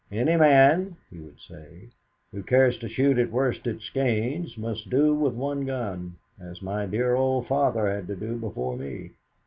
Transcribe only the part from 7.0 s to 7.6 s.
old